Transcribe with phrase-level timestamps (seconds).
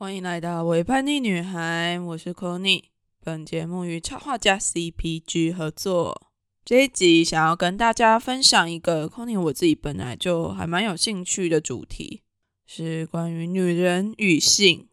[0.00, 2.84] 欢迎来到伪叛逆女孩，我是 Kony。
[3.24, 6.28] 本节目与插画家 CPG 合作。
[6.64, 12.22] 这一集想要跟大家分享一个 Kony 我自己本来就还蛮有兴趣的主题，
[12.64, 14.86] 是关于女人与性。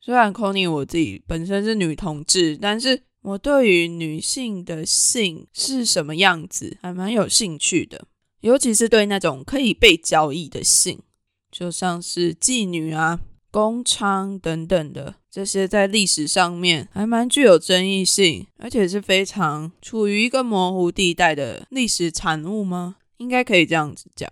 [0.00, 8.08] 虽然 Kony 我自己本身是女同志，但是我对于女性的性是什么样子还蛮有兴趣的，
[8.40, 10.98] 尤其是对那种可以被交易的性，
[11.48, 13.20] 就像是妓女啊。
[13.50, 22.96] 公娼等等的这些，在历史上面还蛮具有争议性，而且是非常处于一个模糊地带的历史产物吗？
[23.16, 24.30] 应该可以这样子讲。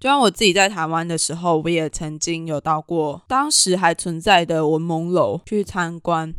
[0.00, 6.34] 就像我自己在台湾的时候，我也曾经有到过当时还存在的文蒙楼去参观，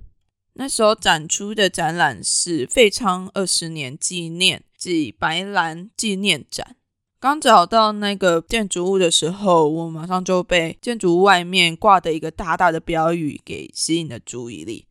[0.53, 6.77] 那时候展出的展览是废昌二十年纪念暨白兰纪念展。
[7.21, 14.87] 刚找到那个建筑物的时候，我马上就被建筑物外面挂的一个大大的标语给吸引了注意力。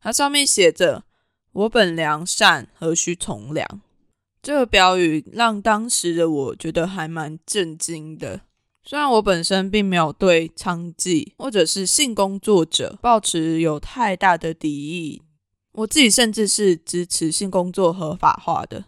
[0.00, 1.02] 它上面写着
[1.52, 3.80] “我本良善，何须从良”。
[4.40, 8.42] 这个标语让当时的我觉得还蛮震惊的。
[8.84, 15.22] 虽然我本身并没有对娼妓或者是性工作者抱持有太大的敌意，
[15.72, 18.84] 我自己甚至是支持性工作合法化的。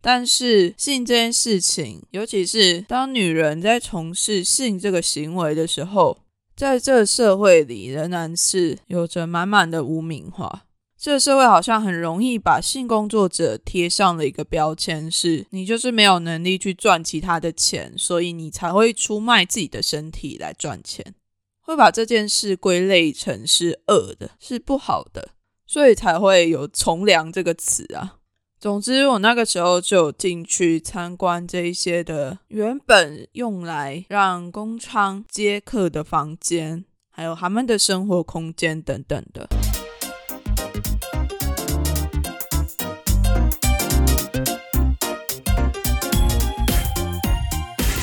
[0.00, 6.18] 但是性这件事情，尤其是当女人在从事性这个行为的时候，
[6.56, 10.64] 在这社会里仍然是有着满满的污名化。
[11.00, 21.14] 这社会好像很容易把性工作者贴上了一个标签，是你就是没有能力去赚其他的钱，所以你才会出卖自己的身体来赚钱，
[21.60, 25.30] 会把这件事归类成是恶的，是不好的，
[25.64, 28.17] 所以才会有从良这个词啊。
[28.60, 39.46] 总之，我那个时候就进去参观这一些的原本用来让工厂接客的房间，还有他们的生活空间等等的。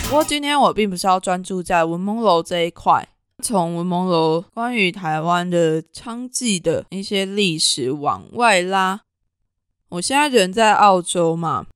[0.06, 3.09] 不过今天我并不是要专注在文蒙楼这一块，
[3.44, 9.01] 从文蒙楼关于台湾的娼妓的一些历史往外拉。
[9.95, 11.67] 我现在人在澳洲嘛，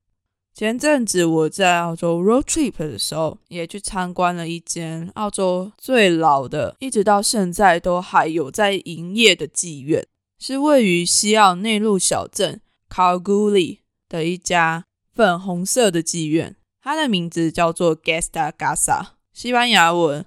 [0.54, 10.06] 前阵子我在澳洲 road trip 的时候，也去参观了一间澳洲最老的，一直到现在都还有在营业的妓院，
[10.38, 12.60] 是位于西澳内陆小镇
[12.90, 20.26] c a l g o o l i 的一家粉红色的妓院，它的名字叫做 Gesta Casa，西班牙文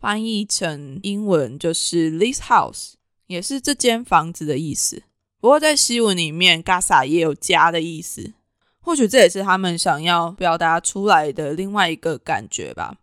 [0.00, 2.94] 翻译成英文就是 this house，
[3.28, 5.04] 也是这间房子的意思。
[5.40, 8.32] 不过在西文里面，Gasa 也有家的意思，
[8.80, 12.96] 或许这也是他们想要表达出来的另外一个感觉吧。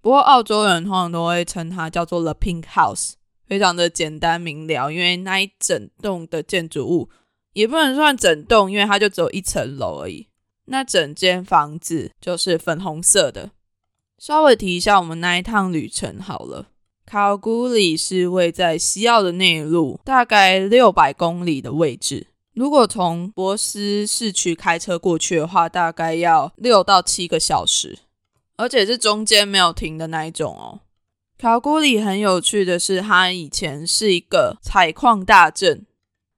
[0.00, 3.14] 不过澳洲人通常都会称它叫做 The Pink House，
[3.46, 7.10] 非常的简单明了，因为那一整栋的建筑物
[7.52, 10.28] 也不能算整栋，因为它就只有一层楼而已。
[10.66, 13.50] 那整间房子就是粉红色的。
[14.16, 16.68] 稍微提一下我们那一趟旅程好了。
[17.10, 22.28] 考古里是位在西澳的内陆，大概六百公里的位置。
[22.54, 27.98] 如果从博斯市区开车过去的话，大概要六到七个小时，
[28.56, 30.82] 而且是中间没有停的那一种哦。
[31.36, 35.84] 考古里很有趣的是，它以前是一个采矿大镇，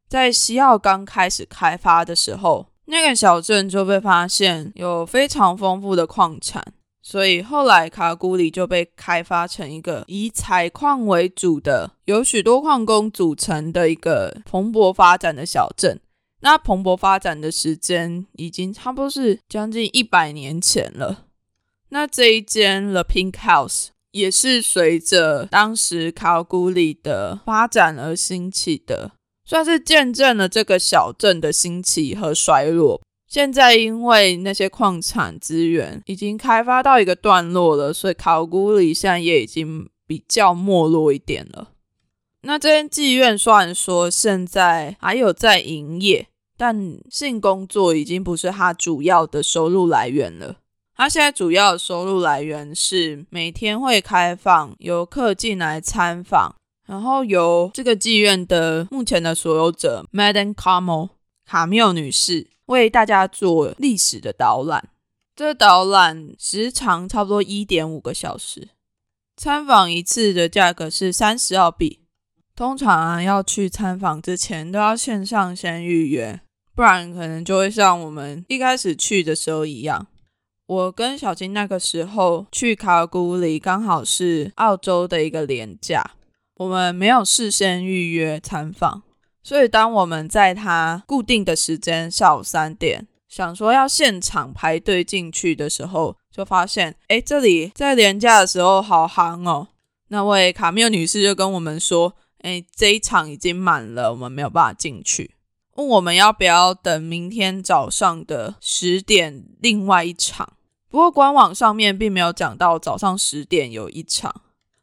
[0.09, 6.73] 在西澳刚开始开发的时候，那个小镇就被发现有非常丰富的矿产。
[7.03, 16.01] 所以后来卡古里就被开发成一个以采矿为主的、由许多矿工组成的一个蓬勃发展的小镇。
[16.43, 21.25] 那蓬勃发展的时间已经差不多是将近一百年前了。
[21.91, 29.13] 那这一间 The Pink House 也是随着当时卡古里的发展而兴起的，
[29.45, 33.01] 算是见证了这个小镇的兴起和衰落。
[33.33, 41.71] 现在因为那些矿产资源已经开发到一个段落了，所以考古里现在也已经比较没落一点了。
[42.43, 46.27] 那这间妓院虽然说现在还有在营业，
[46.59, 50.57] 但性工作已经不是它主要的收入来源了。
[50.95, 56.55] 它现在主要的收入来源是每天会开放游客进来参访，
[56.87, 61.09] 然后由这个妓院的目前的所有者 Madam Carmel
[61.47, 62.49] 卡缪女士。
[62.73, 64.89] 为大家做历史的导览，
[65.37, 68.71] 这导览时长差不多一点五个小时，
[69.37, 72.01] 参访一次的价格是三十澳币。
[72.55, 76.41] 通常啊，要去参访之前都要线上先预约，
[76.75, 80.07] 不然可能就会像我们一开始去的时候一样。
[80.67, 86.13] 我跟小金那个时候去卡古里，刚好是澳洲的一个廉假。
[86.57, 89.03] 我们没有事先预约参访，
[89.43, 99.69] 所以当我们在他固定的时间下午三点，想说要现场排队进去的时候，就发现，哎，这里在廉价的时候好行哦。
[100.09, 105.35] 那位卡缪女士就跟我们说，哎，这一场已经满了，我们没有办法进去。
[105.77, 110.53] 问我们要不要等明天早上的十点另外一场，
[110.91, 114.43] 不过官网上面并没有讲到早上十点有一场。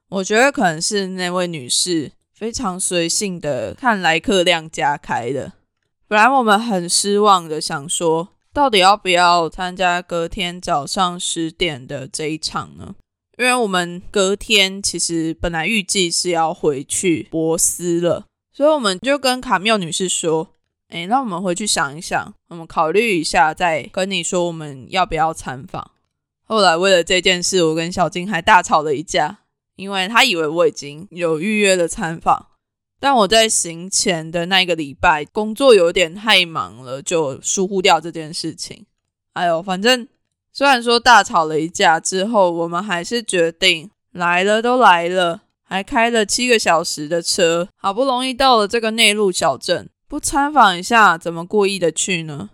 [0.10, 5.52] 我觉得可能是那位女士非常随性的看来客量加开的。
[6.08, 12.96] 本来我们很失望的想说，到底要不要参加隔天早上十点的这一场呢？
[13.38, 20.56] 因为我们隔天其实本来预计是要回去博斯了，所以我们就跟卡缪女士说。
[20.88, 25.92] 哎，那我们回去想一想，我们考虑一下，再跟你说我们要不要参访。
[26.46, 29.39] 后来为了这件事，我跟小金还大吵了一架，
[29.80, 32.48] 因为他以为我已经有预约了参访，
[33.00, 38.86] 但我在行前的那个礼拜工作有点太忙了，就疏忽掉这件事情。
[39.34, 40.06] 哎呦，反正
[40.52, 49.90] 虽然说大吵了一架之后，我们还是决定来了都来了，还开了七个小时的车，好不容易到了这个内陆小镇。
[50.10, 52.50] 不参访一下，怎么过意的去呢？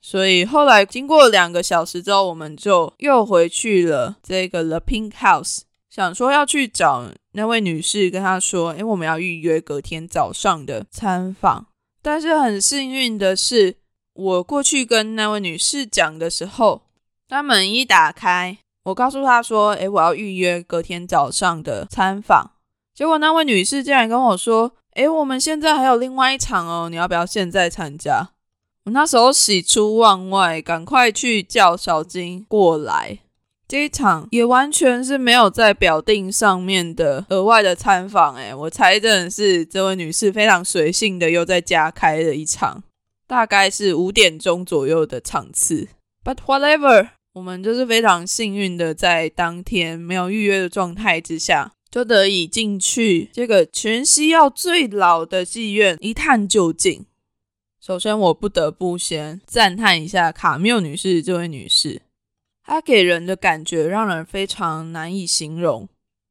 [0.00, 5.60] 所以后来经过两个小时之后，我们就又回去了这个 The Pink House，
[5.94, 11.66] 想说要去找那位女士，跟她说：“诶，我们要预约隔天早上的参访。”
[12.02, 13.76] 但是很幸运的是，
[14.14, 16.82] 我过去跟那位女士讲的时候，
[17.28, 22.50] 她门一打开，我告诉她说：“诶，我要预约隔天早上的参访。”
[22.92, 24.72] 结果那位女士竟然跟我说。
[24.94, 28.28] 哎，我们现在还有另外一场哦，你要不要现在参加？
[28.84, 33.18] 我那时候喜出望外，赶快去叫小金过来。
[33.74, 38.36] 这一场也完全是没有在表定上面的额外的参访。
[38.36, 42.84] 哎，我猜真的是这位女士非常随性的又在加开了一场，
[43.26, 45.88] 大概是五点钟左右的场次。
[46.22, 51.72] But whatever，我们就是非常幸运的在当天没有预约的状态之下。
[51.90, 57.06] 就得以进去这个全西要最老的妓院一探究竟。
[57.80, 62.02] 首先，我不得不先赞叹一下卡缪女士这位女士，
[62.64, 65.88] 她给人的感觉让人非常难以形容。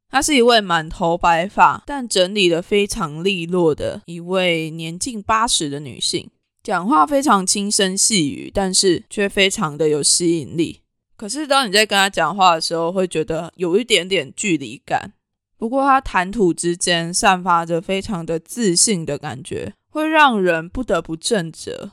[0.09, 6.29] 她是一位满头白发但整理的非常利落的一位年近八十的女性，
[6.61, 10.81] 讲话非常轻声细语，但是却非常的有吸引力。
[11.15, 15.13] 可是当你在跟她讲话的时候，会觉得有一点点距离感。
[15.55, 21.91] 不过，他谈吐之间散发着非常的自信的感觉，会让人不得不正折。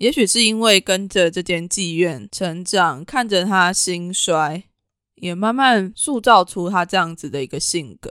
[0.00, 4.62] 也许是因为跟着这间妓院成长，看着他兴衰，
[5.16, 8.08] 也慢慢塑造出他这样子的一个性格，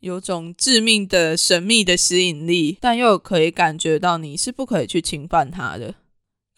[0.00, 5.94] 有种致命的神秘的吸引力，但又可以感觉到你是不可以去侵犯他的。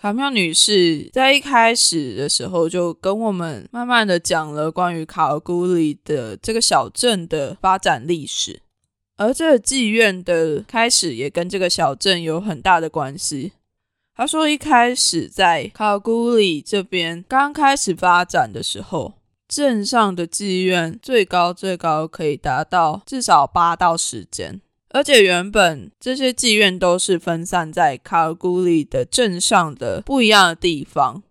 [0.00, 8.62] 卡妙女士在一开始的时候就跟我们慢慢的讲了关于卡尔古里的这个小镇的发展历史，
[9.16, 13.52] 而这个妓院的开始也跟这个小镇有很大的关系。
[14.18, 19.12] 他说，一开始在卡尔古里这边刚开始发展的时候，
[19.46, 24.62] 镇上的妓院最高最高可以达到至少八到十间。
[24.88, 31.22] 而且原本这些妓院都是分散在卡尔古里的镇上的不一样的地方，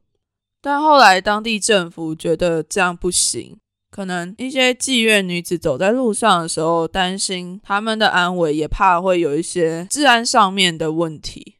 [0.61, 3.57] 但后来当地政府觉得这样不行，
[3.89, 11.54] 可能一些妓院女子走在路上的时候，担心他们的安危，也怕会有一些治安上面的问题，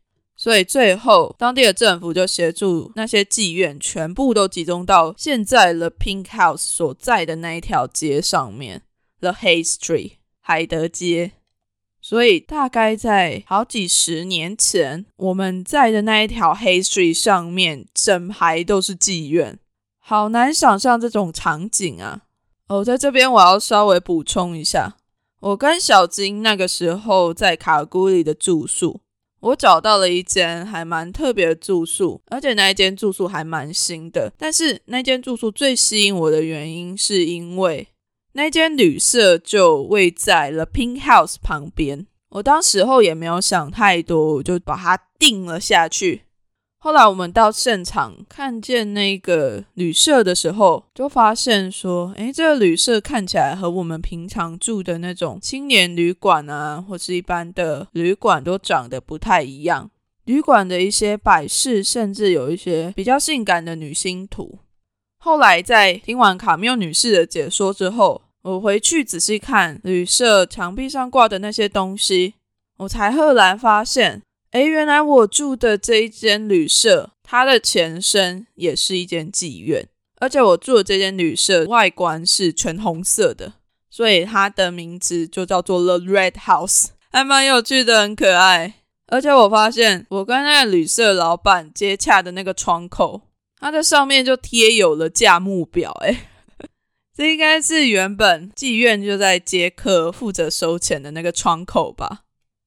[0.46, 8.84] 所以最后当地的政府就协助那些妓院全部都集中到现在 The Pink House 所在的那一条街上面
[9.22, 11.32] ，The Hay Street 海德街。
[12.00, 19.58] 所以大概在好几十年前，我们在的那一条黑水上面，整排都是妓院，
[19.98, 22.22] 好难想象这种场景啊！
[22.68, 24.98] 哦，在这边我要稍微补充一下，
[25.40, 29.02] 我跟小金那个时候在卡古里的住宿，
[29.46, 34.34] 我找到了一间还蛮特别的住宿，而且那一间住宿还蛮新的。
[34.40, 37.88] 但是那间住宿最吸引我的原因，是因为。
[38.34, 46.24] 那间旅社就位在了 Pink House 旁边，我当时候也没有想太多，我就把它定了下去。
[46.86, 59.90] 后来我们到现场看见那个旅社的时候，就发现说，诶，这个旅社看起来和我们平常住的那种青年旅馆啊，或是一般的旅馆都长得不太一样。
[60.26, 64.60] 旅馆的一些摆饰，甚至有一些比较性感的女星图。
[65.18, 72.36] 后来在听完卡缪女士的解说之后，我回去仔细看旅社墙壁上挂的那些东西，
[72.78, 74.22] 我才赫然发现，
[74.56, 79.90] 哎，原来我住的这一间旅社，它的前身也是一间妓院，
[80.22, 83.56] 而且我住的这间旅社外观是全红色的，
[83.90, 88.76] 所以它的名字就叫做 The Red House，还蛮有趣的，很可爱。
[89.08, 93.24] 而且我发现，我跟那个旅社老板接洽的那个窗口，
[93.60, 96.30] 它的上面就贴有了价目表，哎。
[97.14, 102.22] 这应该是原本妓院就在接客、负责收钱的那个窗口吧？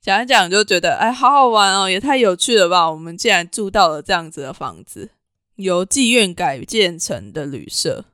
[0.08, 2.90] 讲一讲就觉得，哎，好好玩哦，也太有趣了吧！
[2.90, 5.10] 我们竟然住到了这样子的房子，
[5.56, 8.06] 由妓院改建成的旅社。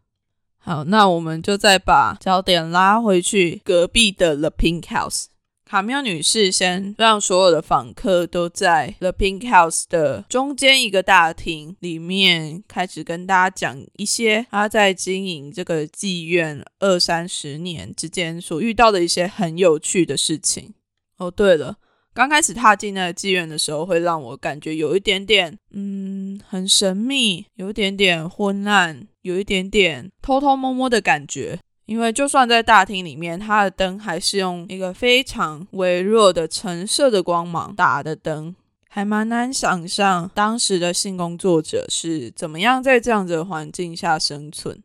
[0.58, 5.26] 好，那我们就再把焦点拉回去隔壁的 The Pink House。
[5.64, 20.74] 卡缪女士先让所有的访客都在 The Pink House 的中间一个大厅里面，开始跟大家讲一些她在经营这个妓院二三十年之间所遇到的一些很有趣的事情。
[21.16, 21.76] 哦，对了，
[22.14, 31.58] 刚开始踏进那个妓院的时候，会让我感觉有一点点，嗯，很神秘，有一点点昏暗，有一点点偷偷摸摸的感觉。
[31.86, 38.54] 因为就算在大厅里面，它的灯还是用一个非常微弱的橙色的光芒打的灯，
[38.88, 44.82] 还蛮难想象当时的性工作者是怎么样在这样子的环境下生存。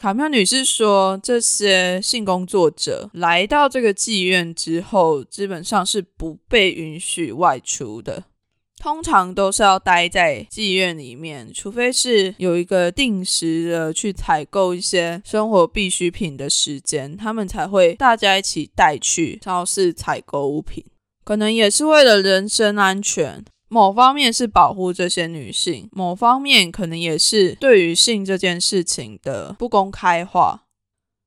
[0.00, 8.24] 卡妙女士说，这些性工作者来到这个妓院之后，基本上是不被允许外出的。
[8.78, 20.82] 通常都是要待在妓院里面，除非是有一个定时的去采购一些生活必需品的时间，他们才会大家一起带去超市采购物品。
[21.24, 30.64] 可能也是为了人身安全，某方面是保护这些女性，某方面可能也是对于性这件事情的不公开化。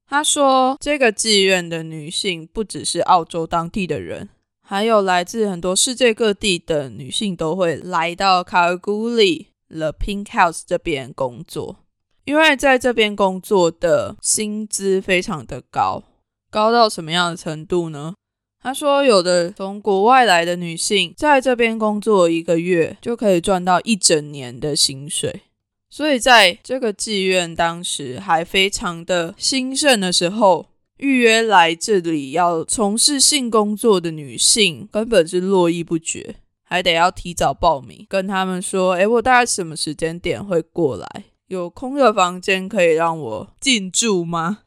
[0.05, 4.29] 他说，这个妓院的女性不只是澳洲当地的人。
[4.65, 11.77] 还有来自很多世界各地的女性都会来到卡尔古里 The Pink House 这边工作，
[12.25, 16.03] 因为在这边工作的薪资非常的高，
[16.49, 18.15] 高到什么样的程度呢？
[18.63, 25.41] 他说，有的从国外来的女性在这边工作一个月就可以赚到一整年的薪水，
[25.89, 30.67] 所以在这个妓院当时还非常的兴盛的时候。
[30.97, 41.25] 预约来这里要从事性工作的女性根本是络绎不绝，还得要提早报名，跟他们说：“诶，我大概什么时间点会过来？
[41.47, 44.59] 有空的房间可以让我进驻吗？”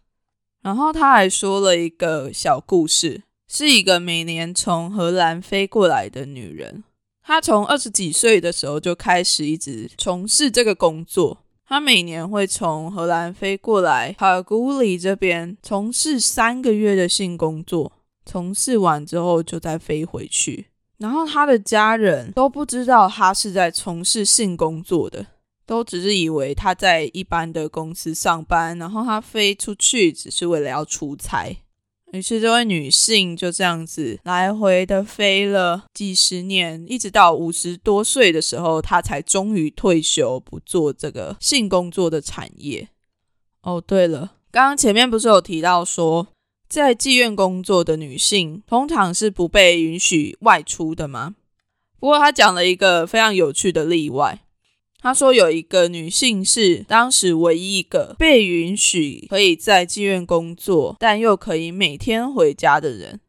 [0.61, 3.23] 然后他还说了一个小故事，
[3.59, 6.85] 是一个每年从荷兰飞过来的女人，
[7.23, 11.39] 她从二十几岁的时候就开始一直从事这个工作。
[11.67, 17.91] 她每年会从荷兰飞过来卡古里这边从事三个月的性工作，
[18.27, 20.67] 从事完之后就再飞回去。
[20.99, 25.29] 然后她的家人都不知道她是在从事性工作的，
[25.65, 31.57] 都只是以为她在一般的公司上班，然后她飞出去只是为了要出差。
[32.17, 42.89] 于是，这位女性就这样子来回的飞了几十年，一直到五十多岁的时候，她才终于退休，不做这个性工作的产业。
[43.63, 46.29] 哦，对了，刚刚前面不是有提到说，
[46.69, 51.35] 在妓院工作的女性通常是不被允许外出的吗？
[51.99, 54.41] 不过，她讲了一个非常有趣的例外。
[55.01, 63.21] 他说有一个女性是当时唯一一个被允许可以在妓院工作，但又可以每天回家的人。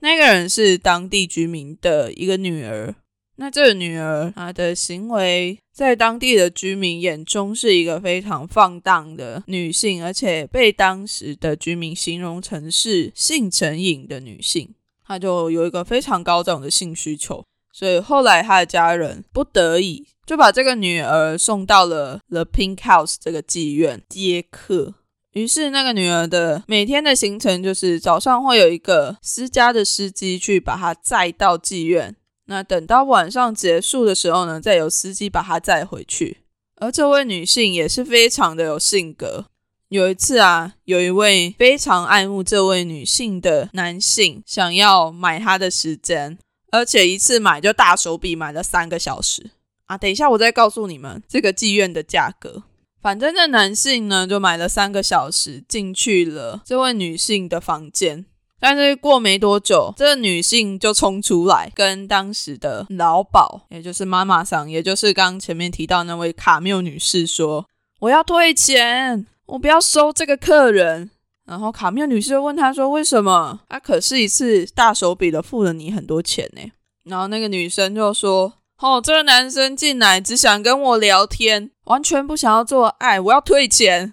[0.00, 2.94] 那个人是当地居民的一个女儿。
[3.38, 14.70] 那这个女儿她的行为在当地的居民眼中是一个非常放荡的女性，而且被当时的居民形容成是性成瘾的女性。
[15.06, 17.44] 她就有一个非常高涨的性需求，
[17.76, 20.06] 所以后来他的家人不得已。
[20.24, 24.94] 就把这个女儿送到了 The Pink House 这个妓院接客。
[25.32, 32.16] 于是，那个女儿的每天的行程就是早上会有一个私家的司机去把她载到妓院。
[32.46, 36.38] 那等到晚上结束的时候呢，再由司机把她载回去。
[36.76, 39.46] 而这位女性也是非常的有性格。
[39.90, 46.38] 有一次啊，有一位非常爱慕这位女性的男性想要买她的时间，
[46.76, 49.50] 而且一次买就大手笔买了三个小时。
[49.86, 52.64] 啊，等一下，我再告诉你们这个妓院的价格。
[53.00, 58.26] 反正这男性呢，就买了三个小时进去了这位女性的房间。
[58.58, 67.66] 但是过没多久，这女性就冲出来，跟当时的老鸨，也就是妈妈桑，也就是刚前面提到那位卡缪女士说
[68.00, 71.10] ：“我要退钱，我不要收这个客人。”
[71.46, 73.60] 然后卡缪女士就问他说：“为什么？
[73.68, 76.72] 他可是一次大手笔的付了你很多钱呢？”
[77.04, 84.12] 然后那个女生就说：“哦，这个男生进来只想跟我聊天，完全不想要做爱，我要退钱。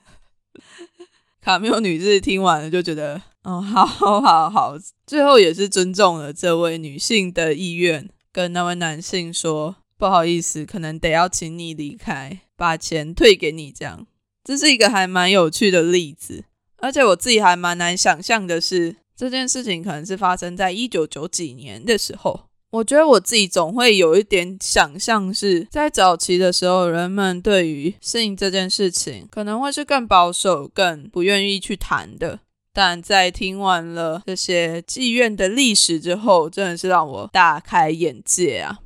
[1.41, 4.75] ”卡缪女士听完了就觉得：“哦，好好好。”
[5.07, 14.05] 最后也是尊重了这位女性的意愿，跟那位男性说：“不好意思，可能得要请你离开，把钱退给你。”这样，
[14.43, 16.45] 这是一个还蛮有趣的例子。
[16.83, 22.41] 而且我自己还蛮难想象的是，这件事情可能是发生在一九九几年的时候。
[22.71, 32.41] 我觉得我自己总会有一点想象，是在早期的时候，人们对于性这件事情可能会是更保守、更不愿意去谈的。
[32.73, 38.79] 但在听完了这些妓院的历史之后，真的是让我大开眼界啊！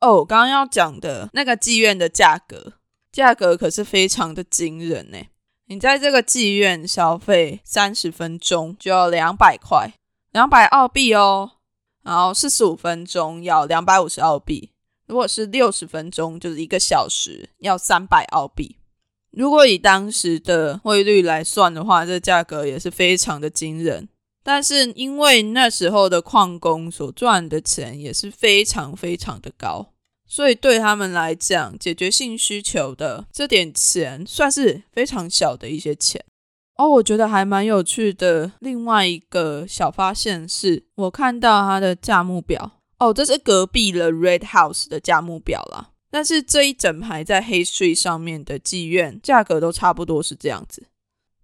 [0.00, 2.74] 哦，刚刚要讲的那个妓院的价格，
[3.10, 5.18] 价格可是非常的惊人呢。
[5.72, 9.94] 你在这个妓院消费三十分钟就要两百块，
[10.30, 11.52] 两百澳币哦。
[12.02, 14.70] 然后四十五分钟要两百五十澳币，
[15.06, 18.76] 如果是六十分钟，就是一个小时要三百澳币。
[19.30, 24.10] 如果以当时的汇率来算的话，这价格也是非常的惊人。
[24.42, 29.91] 但是因为那时候的矿工所赚的钱也是非常非常的高。
[30.32, 36.24] 所以对他们来讲，解决性需求的这点钱算是非常小的一些钱
[36.78, 36.88] 哦。
[36.88, 38.50] 我觉得还蛮有趣的。
[38.60, 45.90] 另外一个小发现是，我看到它的价目表哦，这是隔壁的 Red House 的价目表啦。
[46.10, 50.86] 但是这一整排在 Hay Street 上面的妓院价格都差不多是这样子。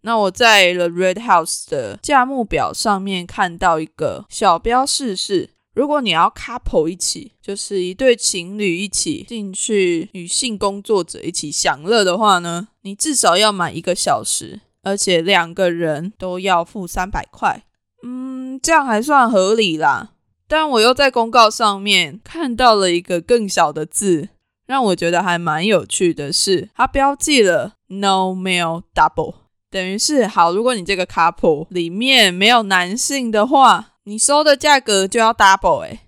[0.00, 5.57] 那我在 The Red House 的价目表上面看到一个小标示是。
[5.74, 17.62] 如果你要 couple 一起，就是一对情侣一起进去与性工作者一起享乐的话呢，你至少要买一个小时，而且两个人都要付三百块。
[18.02, 20.14] 嗯，这样还算合理啦。
[20.48, 24.30] 但我又在公告上面看到了一个更小的字，
[24.66, 29.34] 让我觉得还蛮有趣的是，它标记了 no male double，
[29.70, 33.92] 等于是好，如果你这个 couple 里面没有男性的话。
[34.08, 36.00] 你收的价格就要 double 哎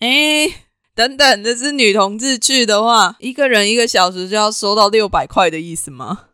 [0.00, 0.48] 哎，
[0.94, 6.28] 等等，这是女同志去的话，一个人一个小时就要收到六百块的意思吗？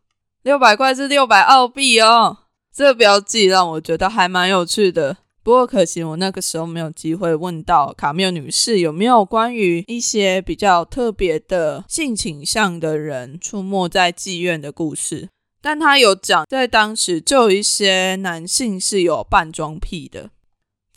[0.44, 2.38] 六百块是六百澳币哦，
[2.72, 5.16] 这个标记让我觉得还蛮有趣的。
[5.42, 20.30] 不过可惜我那个时候没有机会问到卡缪女士有没有关于一些比较特别的性倾向的人出没在妓院的故事，但她有讲，在当时就有一些男性是有扮装癖的。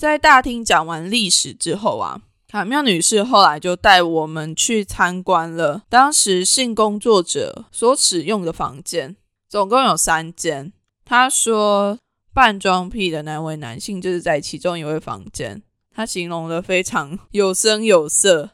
[0.01, 9.15] 在大厅讲完历史之后啊，卡妙女士后来就带我们去参观了当时性工作者所使用的房间，
[9.47, 10.73] 总共有三间。
[11.05, 11.99] 她说，
[12.33, 15.61] 扮装癖的那位男性就是在其中一位房间，
[15.95, 18.49] 她形容的非常有声有色。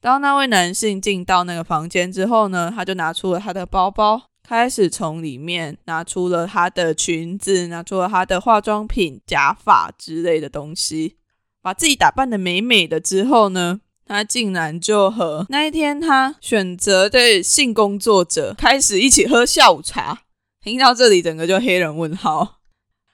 [0.00, 4.30] 当那位男性进到那个房间之后呢，他就拿出了他的包包。
[4.46, 11.16] 开始从里面拿出了她的裙子，拿出了她的化妆品、假发之类的东西，
[11.62, 20.20] 把自己打扮的美美的之后呢，她竟然就和那一天她选择的性工作者开始一起喝下午茶。
[20.62, 22.60] 听到这里，整个就黑人问号。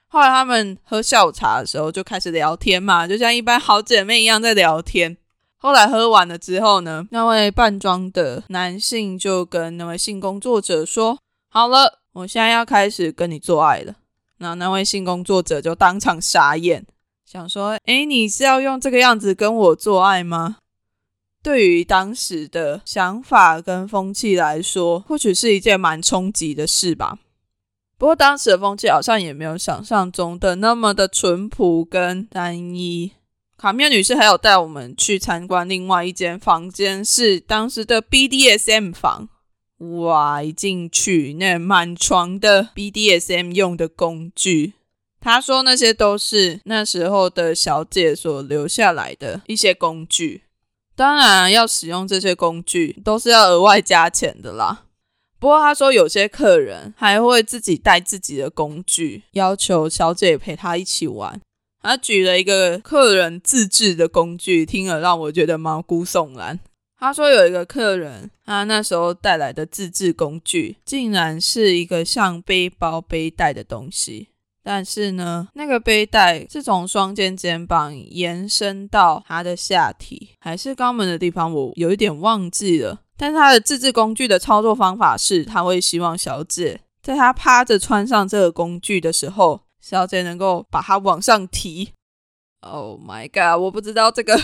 [0.08, 5.16] 后来他们喝下午茶的时候就开始聊天嘛，就像一般好姐妹一样在聊天。
[5.62, 11.18] 后来喝完了之后呢，那位扮装的男性就跟那位性工作者说
[11.52, 13.96] ：“好了，我现在要开始跟你做爱了。”
[14.38, 16.86] 那那位性工作者就当场傻眼，
[17.26, 20.56] 想说：“诶，你是要用这个样子跟我做爱吗？”
[21.44, 27.18] 对于当时的想法跟风气来说，或许是一件蛮冲击的事吧。
[27.98, 33.12] 不过当时的风气好像也没有想象中的那么的淳朴跟单一。
[33.60, 39.28] 卡缪女士还有带我们去参观另外一间房间，是当时的 BDSM 房。
[40.00, 40.42] 哇！
[40.42, 44.72] 一进去，那满床的 BDSM 用的工具，
[45.20, 50.44] 她说那些都是那时候的小姐所留下来的一些工具。
[50.96, 54.84] 当然，要使用这些工具都是要额外加钱的啦。
[55.38, 61.42] 不过她说有些客人还会自己带自己的工具，要求小姐陪他一起玩。
[61.82, 66.60] 他举了一个客人自制的工具，听了让我觉得毛骨悚然。
[66.98, 74.28] 他说有一个客人，他那时候带来的自制工具，竟然是一个像背包背带的东西。
[74.62, 83.00] 但是呢，那个背带是从双肩肩膀延伸到他的下体，还是肛门的地方，我有一点忘记了。
[83.16, 89.62] 但是他的自制工具的操作方法是，他会希望小姐在他趴着穿上这个工具的时候。
[89.80, 91.92] 小姐能够把它往上提。
[92.60, 93.60] Oh my god！
[93.60, 94.38] 我不知道这个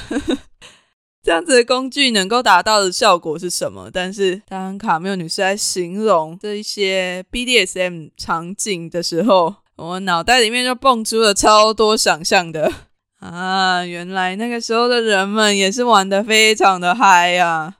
[1.23, 12.73] 这样子的工具能够达到的效果是什么，但是当卡缪女士在形容这一些 BDSM 场景的时候，我脑袋里面就蹦出了超多想象的
[13.21, 13.85] 啊！
[13.85, 17.77] 原来那个时候的人们也是玩的非常的嗨呀。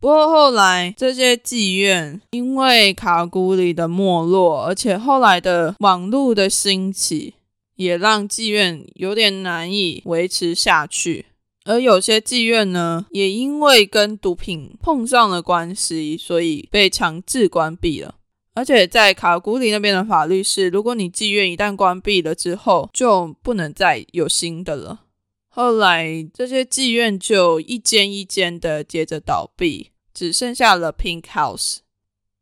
[0.00, 7.34] 不过后来这些妓院因为卡古里的没落，而且后来的网络的兴起，
[7.74, 11.26] 也让妓院有点难以维持下去。
[11.64, 18.14] 而有些妓院呢，也因为跟毒品碰上了关系，所以被强制关闭了。
[18.54, 25.00] 而且在卡古里那边的法律是，如果你妓院一旦关闭了之后，就不能再有新的了。
[25.58, 31.78] 后来这些妓院就一间一间的接着倒闭，只剩下了 Pink House。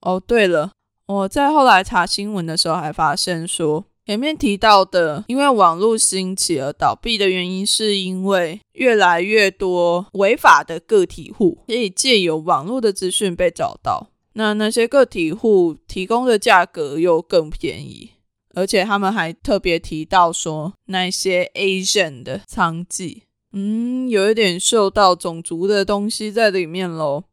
[0.03, 0.73] 哦，对了，
[1.07, 18.11] 我在后来查新闻的时候还发现说，前面提到的因为网络兴起而倒闭的原因，是因为越来越多违法的个体户可以借由网络的资讯被找到，那那些个体户提供的价格又更便宜。
[18.57, 27.25] 而且他们还特别提到说，那些 Asian 的娼妓，嗯，有一点受到种族的东西在里面喽。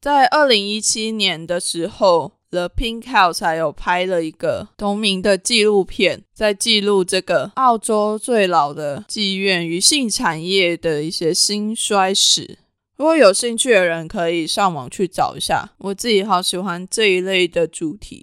[0.00, 12.58] 在二零一七年的时候，The Pink House 还有拍了一个同名的纪录片，在记录这个澳洲最老的妓院与性产业的一些兴衰史。
[12.96, 15.72] 如果有兴趣的人，可以上网去找一下。
[15.78, 18.22] 我自己好喜欢这一类的主题。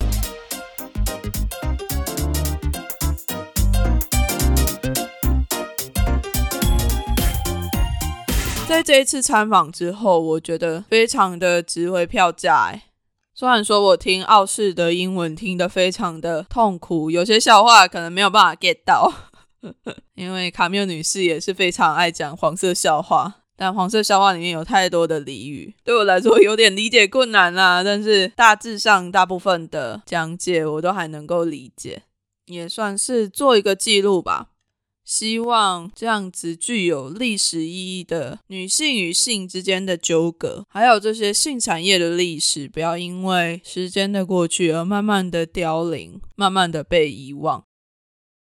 [8.70, 12.80] 在这一次参访之后，我觉得非常的值回票价。
[13.34, 19.12] 虽然说我听澳式的英文听得非常的痛苦，有些笑话可能没有办法 get 到，
[20.14, 27.84] 因为卡缪女士也是非常爱讲黄色笑话，但黄色笑话里面有太多的俚语，对我来说有点理解困难啦。
[27.84, 32.04] 但是大致上大部分的讲解我都还能够理解，
[32.46, 34.50] 也算是做一个记录吧。
[35.10, 47.64] 希望这样子具有历史意义的女性与性之间的纠葛，还有这些性产业的历史，不要因为时间的过去而慢慢的凋零，慢慢的被遗忘。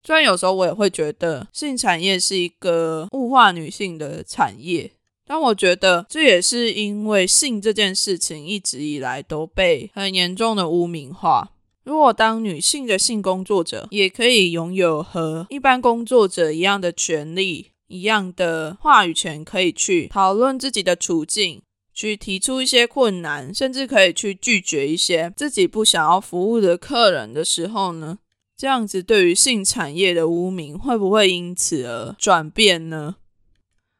[0.05, 4.91] 虽然有时候我也会觉得性产业是一个物化女性的产业，
[5.25, 11.53] 但我觉得这也是因为性这件事情一直以来都被很严重的污名化。
[11.83, 21.61] 如果当女性的性工作者，也可以拥有和一般工作者一样的权利、一样的话语权，可以去讨论自己的处境，
[21.93, 28.19] 去提出一些困难，甚至可以去拒绝一些自己不想要服务的客人的时候呢？
[28.55, 33.15] 这样子对于性产业的污名会不会因此而转变呢？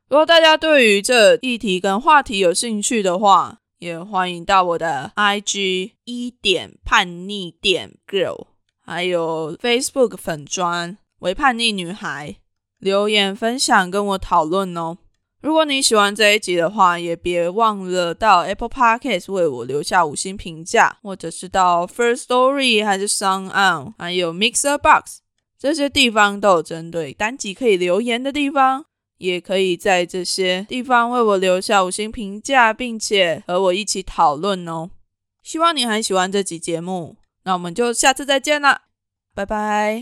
[0.08, 8.46] 如果大家对于这议题跟话题有兴趣的话，也欢迎到我的 IG 一点叛逆点 girl，
[8.86, 12.36] 还有 Facebook 粉砖为叛逆女孩
[12.78, 15.00] 留言分享跟我讨论哦。
[15.42, 25.22] 如果你喜欢这一集的话，也别忘了到 Apple Podcast 为我留下五星评价，或者是到 First Story 还是 Sound On，还有 Mixer Box
[25.58, 28.86] 这些地方都有针对单集可以留言的地方。
[29.22, 34.90] 也可以在这些地方为我留下五星评价，并且和我一起讨论哦。
[35.44, 38.82] 希望你很喜欢这集节目，那我们就下次再见啦，
[39.34, 40.00] 拜拜。